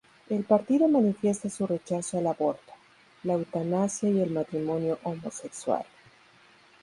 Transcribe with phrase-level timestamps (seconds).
[0.29, 2.71] El partido manifiesta su rechazo al aborto,
[3.21, 5.85] la eutanasia y el matrimonio homosexual.